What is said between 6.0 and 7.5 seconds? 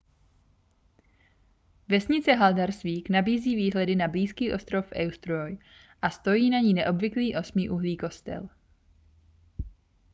a stojí na ní neobvyklý